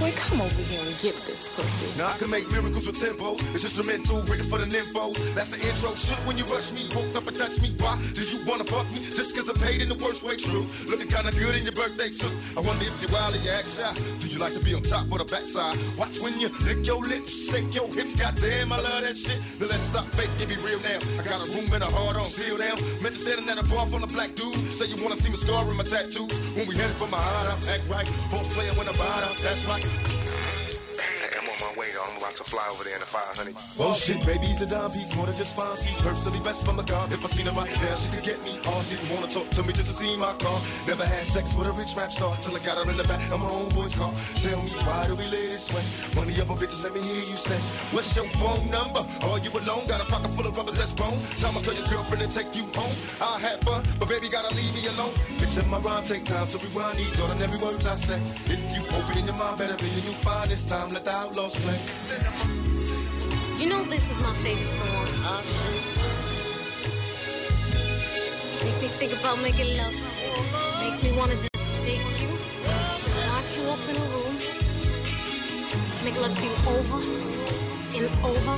[0.00, 1.86] Boy, come over here and get this pussy.
[1.96, 3.34] Now I can make miracles with tempo.
[3.54, 5.14] It's instrumental, written for the nympho.
[5.34, 5.94] That's the intro.
[5.94, 7.72] Shook when you rush me, woke up and touch me.
[7.78, 9.00] Why did you wanna fuck me?
[9.14, 10.66] Just cause I'm paid in the worst way, true.
[10.88, 12.32] Looking kinda good in your birthday suit.
[12.56, 13.94] I wonder if you're wild and you act shy.
[14.18, 15.78] Do you like to be on top or the backside?
[15.96, 18.16] Watch when you lick your lips, shake your hips.
[18.16, 19.38] Goddamn, I love that shit.
[19.58, 20.98] Then let's stop fake and be real now.
[21.18, 22.76] I got a room and a heart on still down.
[23.00, 24.58] Meant to standing at a bar full of black dudes.
[24.76, 26.34] Say you wanna see my scar in my tattoos.
[26.58, 28.08] When we headed for my hideout, act right.
[28.34, 29.83] Horse playing when I ride out, that's right.
[29.84, 31.33] Hey.
[31.92, 32.04] I'm.
[32.04, 33.54] On the about to fly over there in the 500.
[33.78, 35.76] Oh shit, baby, he's a dime piece, more than just fine.
[35.76, 37.12] She's personally best from the God.
[37.12, 38.88] If I seen her right now, she could get me off.
[38.88, 40.60] Didn't wanna talk to me just to see my car.
[40.86, 43.20] Never had sex with a rich rap star till I got her in the back
[43.30, 44.12] of my homeboy's car.
[44.40, 45.82] Tell me why do we live this way?
[46.16, 47.58] One of your bitches, let me hear you say,
[47.92, 49.04] What's your phone number?
[49.28, 49.86] Are you alone?
[49.86, 51.18] Got a pocket full of rubbers that's bone.
[51.40, 52.96] Time I tell your girlfriend to take you home.
[53.20, 55.12] I'll have fun, but baby gotta leave me alone.
[55.38, 58.20] Bitch, in my rhyme, take time to rewind these ordinary words I say.
[58.48, 60.92] If you open your mind, better be you find this time.
[60.92, 61.73] Let the outlaws play.
[63.58, 65.08] You know this is my favorite song.
[68.62, 69.94] Makes me think about making love.
[70.80, 71.50] Makes me wanna just
[71.82, 72.30] take you,
[73.26, 74.34] lock you up in a room,
[76.04, 77.00] make love to you over
[77.96, 78.56] and over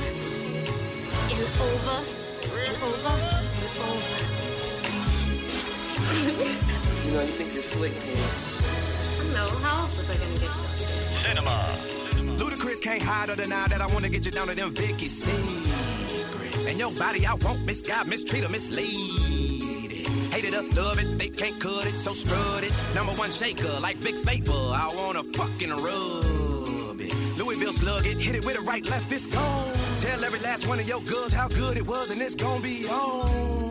[1.33, 1.97] and over
[2.67, 3.15] and over
[3.63, 4.37] and over.
[7.05, 8.27] You know, you think you're slick, Tina.
[9.33, 10.67] No, how else was I gonna get you?
[11.23, 11.96] Cinema.
[12.37, 16.67] Ludacris can't hide or deny that I wanna get you down to them Vicky secrets.
[16.67, 20.07] And your body I won't misguide, mistreat or mislead it.
[20.33, 22.73] Hate it up, love it, they can't cut it, so strut it.
[22.93, 27.13] Number one shaker, like Vicks Vapor, I wanna fucking rub it.
[27.37, 29.73] Louisville slug it, hit it with a right, left, it's gone.
[29.97, 32.87] Tell every last one of your girls how good it was, and it's gonna be
[32.87, 33.66] on.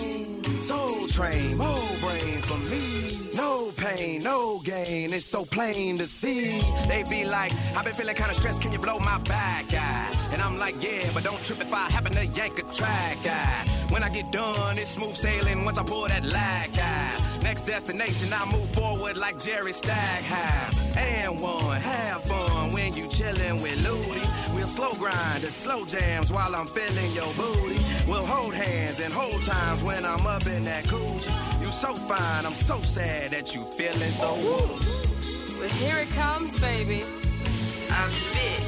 [1.16, 3.30] Train, more brain for me.
[3.32, 5.14] No pain, no gain.
[5.14, 6.60] It's so plain to see.
[6.88, 8.60] They be like, I've been feeling kind of stressed.
[8.60, 10.14] Can you blow my back out?
[10.30, 13.90] And I'm like, yeah, but don't trip if I happen to yank a track out.
[13.90, 17.42] When I get done, it's smooth sailing once I pull that lag out.
[17.42, 20.84] Next destination, I move forward like Jerry Stackhouse.
[20.96, 24.20] And one, have fun when you chillin' with Ludi.
[24.66, 27.80] We'll slow grind to slow jams while I'm feeling your booty.
[28.08, 31.60] We'll hold hands and hold times when I'm up in that coochie.
[31.60, 35.60] You so fine, I'm so sad that you feeling so woo.
[35.60, 37.02] Well, here it comes, baby.
[37.02, 38.60] A big,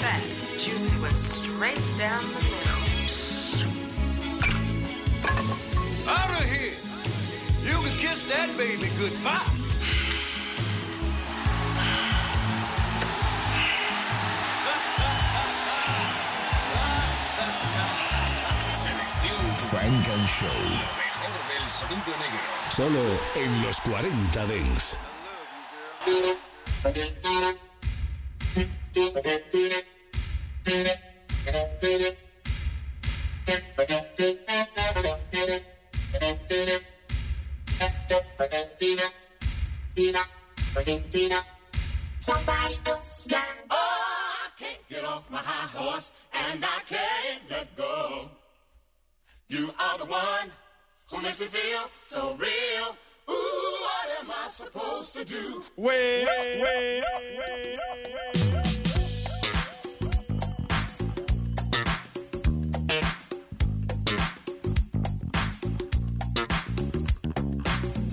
[0.00, 0.22] fat,
[0.56, 2.84] juicy one straight down the middle.
[6.08, 6.78] Out of here!
[7.64, 9.63] You can kiss that baby goodbye.
[20.40, 20.48] Show.
[20.48, 20.58] Lo
[20.98, 22.40] mejor del sonido negro.
[22.68, 23.02] Solo
[23.36, 24.98] en los 40 Dents.
[42.20, 47.76] Somebody else got Oh, I can't get off my high horse, and I can't let
[47.76, 48.33] go.
[49.54, 50.50] You are the one
[51.12, 52.96] who makes me feel so real.
[53.30, 55.62] Ooh, what am I supposed to do?
[55.76, 57.04] Wait, wait,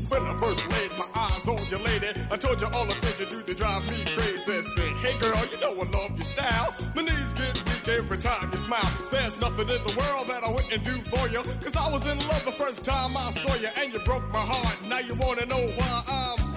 [0.10, 3.20] When I first laid my eyes on you, lady, I told you all the things
[3.20, 4.38] you do that drive me crazy.
[4.38, 4.64] Said,
[4.98, 6.76] hey girl, you know I love your style.
[6.96, 9.11] My knees get weak every time you smile.
[9.42, 11.42] Nothing in the world that I wouldn't do for you.
[11.64, 14.38] Cause I was in love the first time I saw you, and you broke my
[14.38, 14.78] heart.
[14.88, 16.51] Now you wanna know why I'm.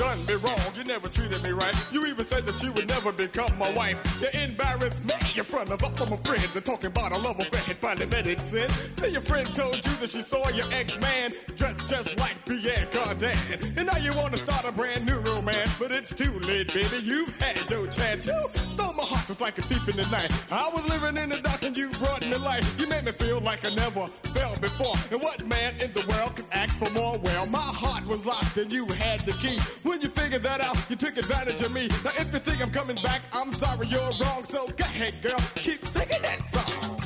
[0.00, 1.76] Done me wrong, you never treated me right.
[1.92, 4.00] You even said that you would never become my wife.
[4.22, 7.60] You embarrassed me in front of all my friends and talking about a love affair
[7.60, 8.70] had finally met its sin.
[8.96, 13.36] Then your friend told you that she saw your ex-man dressed just like Pierre Cardin.
[13.76, 17.04] And now you wanna start a brand new romance, but it's too late, baby.
[17.04, 18.24] You've had your chance.
[18.24, 20.32] You stole my heart just like a thief in the night.
[20.50, 22.64] I was living in the dark and you brought me light.
[22.78, 24.96] You made me feel like I never felt before.
[25.12, 27.18] And what man in the world could ask for more?
[27.18, 29.58] Well, my heart was locked and you had the key.
[29.90, 31.88] When you figured that out, you took advantage of me.
[32.04, 34.44] Now, if you think I'm coming back, I'm sorry you're wrong.
[34.44, 36.99] So go ahead, girl, keep singing that song.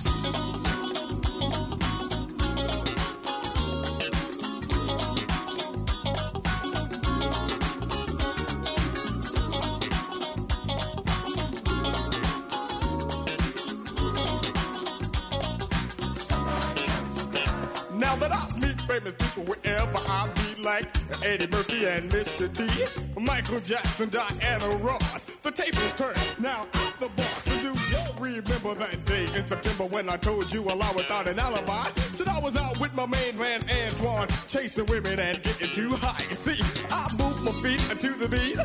[18.95, 20.87] Famous people wherever I be, like
[21.25, 22.47] Eddie Murphy and Mr.
[22.53, 26.15] T, Michael Jackson, Diana Ross, the tables turn.
[26.39, 27.47] Now I'm the boss.
[27.49, 31.27] And do you remember that day in September when I told you a lie without
[31.27, 31.89] an alibi?
[32.13, 36.25] Said I was out with my main man Antoine, chasing women and getting too high.
[36.33, 38.59] See, I moved my feet to the beat,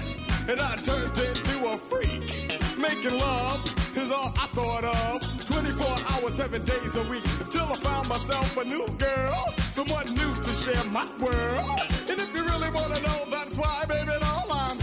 [0.49, 2.21] and I turned into a freak.
[2.77, 5.45] Making love is all I thought of.
[5.45, 7.23] 24 hours, seven days a week.
[7.51, 9.47] Till I found myself a new girl.
[9.71, 11.79] Someone new to share my world.
[12.09, 14.77] And if you really wanna know, that's why, baby, all I'm.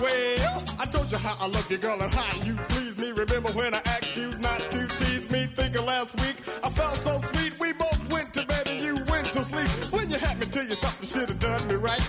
[0.00, 3.12] Well, I told you how I love you, girl, and how you please me.
[3.12, 5.46] Remember when I asked you not to tease me?
[5.54, 7.58] Thinking last week I felt so sweet.
[7.60, 9.68] We both went to bed and you went to sleep.
[9.92, 12.02] When you had me to yourself, you should have done me right.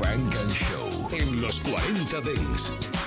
[0.00, 2.99] Frank Show en los 40 Dents.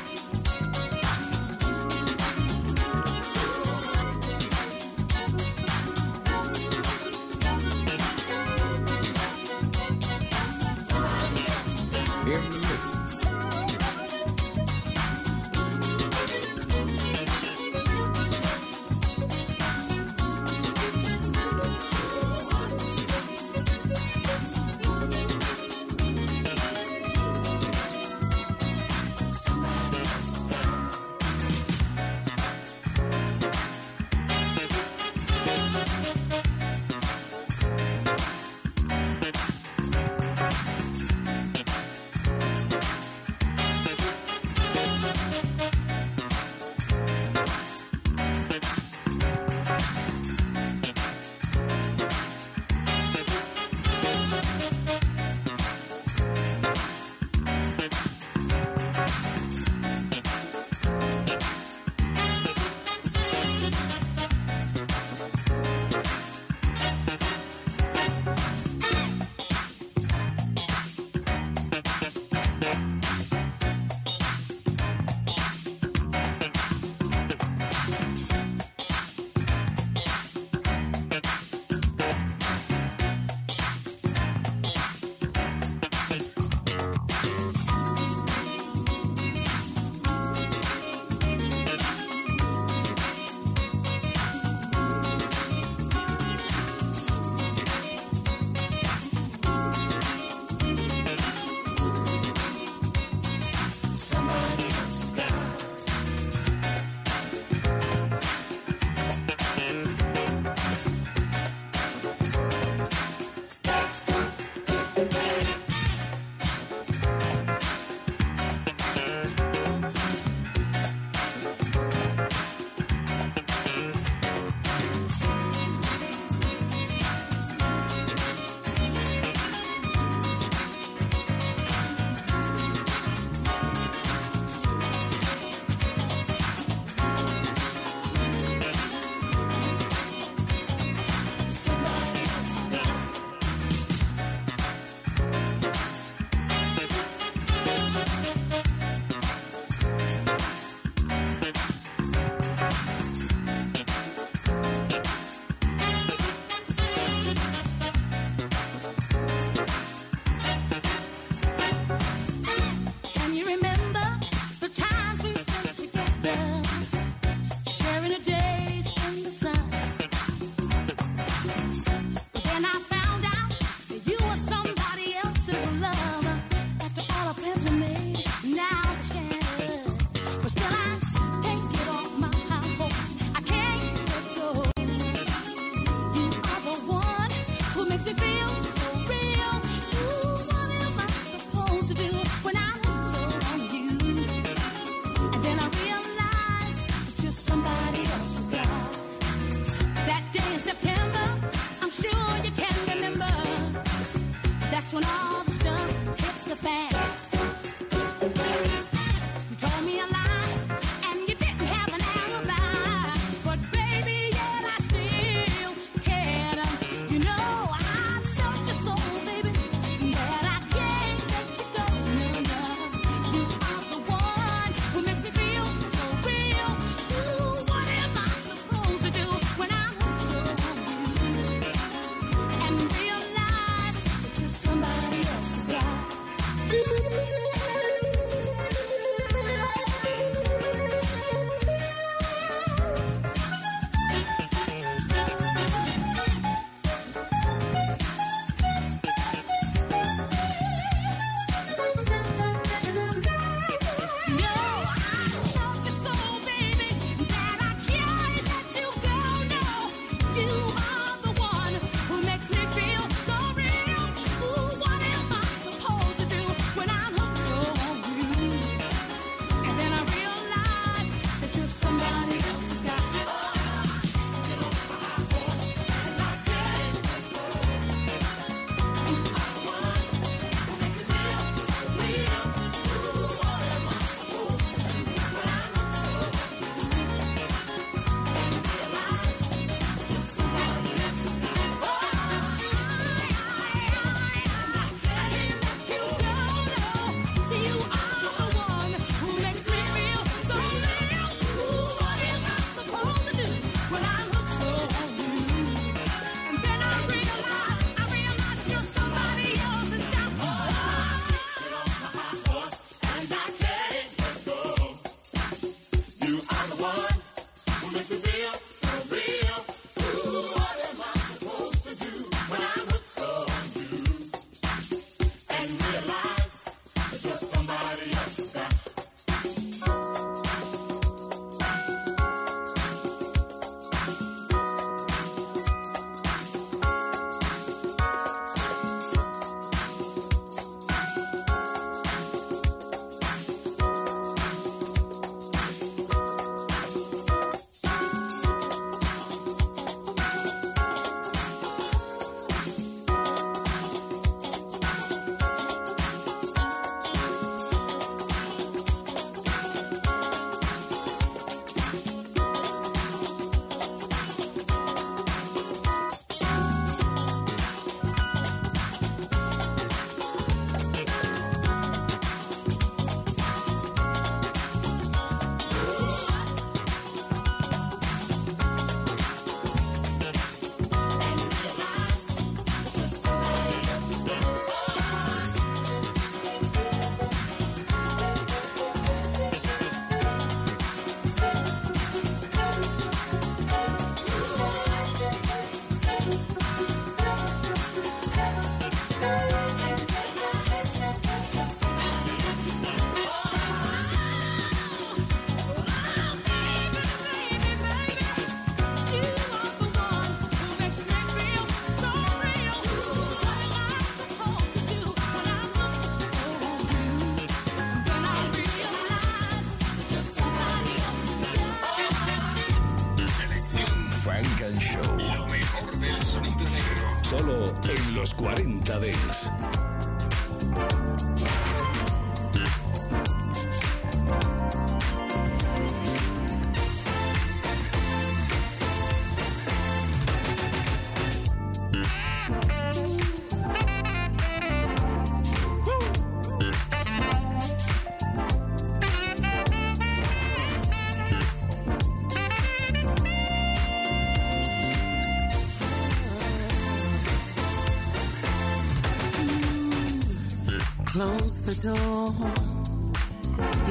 [461.44, 462.32] Close the door.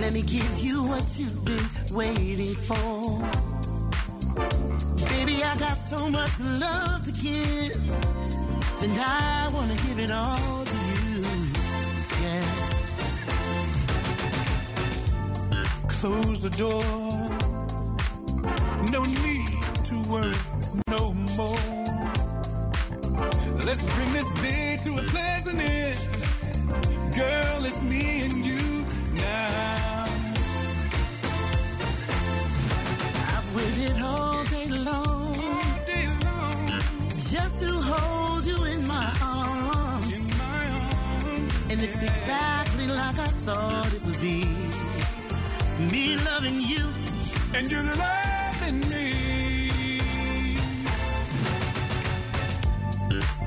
[0.01, 3.19] Let me give you what you've been waiting for.
[5.11, 7.77] Baby, I got so much love to give.
[8.83, 11.25] And I want to give it all to you.
[12.23, 12.45] Yeah.
[16.01, 16.85] Close the door.
[18.91, 20.33] No need to worry
[20.89, 21.69] no more.
[23.67, 26.22] Let's bring this day to a pleasant end.
[27.15, 30.05] Girl, it's me and you now.
[33.35, 35.35] I've waited all day long.
[37.19, 40.31] Just to hold you in my arms.
[41.71, 44.47] And it's exactly like I thought it would be.
[45.93, 46.89] Me loving you.
[47.55, 50.01] And you loving me.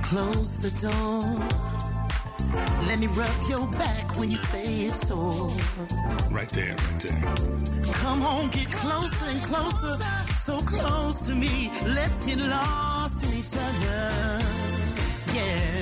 [0.04, 1.65] Close the door.
[2.96, 5.50] Let me rub your back when you say it's sore.
[6.32, 7.94] Right there, right there.
[7.96, 9.98] Come on, get closer and closer,
[10.42, 11.70] so close to me.
[11.88, 14.40] Let's get lost in each other.
[15.34, 15.75] Yeah.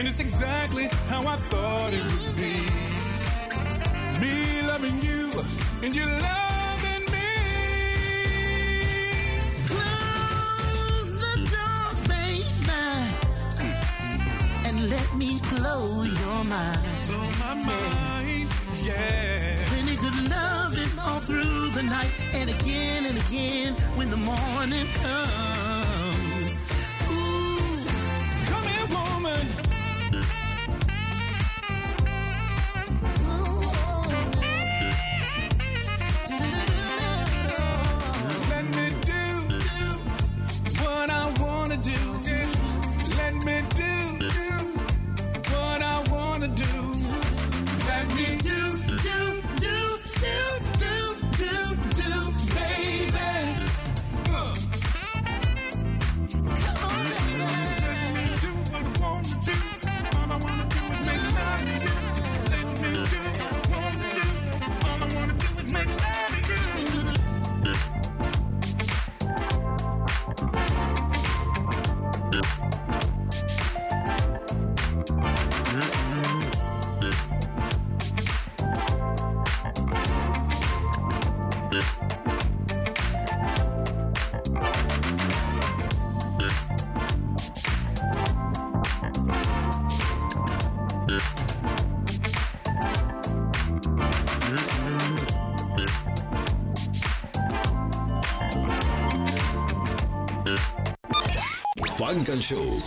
[0.00, 2.56] And it's exactly how I thought it would be.
[4.18, 5.30] Me loving you
[5.84, 7.28] and you loving me.
[9.68, 12.80] Close the door, baby,
[14.64, 16.80] and let me blow your mind.
[17.06, 18.48] Blow my mind,
[18.82, 19.54] yeah.
[19.66, 25.59] Plenty good loving all through the night, and again and again when the morning comes.
[43.42, 43.79] Let